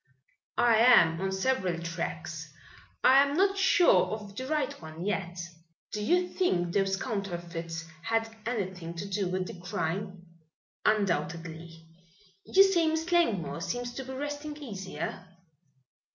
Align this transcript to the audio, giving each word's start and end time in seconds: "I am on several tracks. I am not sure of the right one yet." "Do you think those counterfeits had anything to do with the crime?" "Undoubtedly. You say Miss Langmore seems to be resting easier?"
"I 0.57 0.77
am 0.77 1.21
on 1.21 1.31
several 1.31 1.77
tracks. 1.77 2.51
I 3.03 3.21
am 3.21 3.37
not 3.37 3.55
sure 3.55 4.07
of 4.07 4.35
the 4.35 4.47
right 4.47 4.73
one 4.81 5.05
yet." 5.05 5.39
"Do 5.91 6.01
you 6.03 6.27
think 6.27 6.73
those 6.73 6.97
counterfeits 6.97 7.85
had 8.01 8.27
anything 8.47 8.95
to 8.95 9.05
do 9.07 9.27
with 9.27 9.45
the 9.45 9.59
crime?" 9.59 10.25
"Undoubtedly. 10.83 11.85
You 12.45 12.63
say 12.63 12.87
Miss 12.87 13.11
Langmore 13.11 13.61
seems 13.61 13.93
to 13.93 14.03
be 14.03 14.13
resting 14.13 14.57
easier?" 14.57 15.23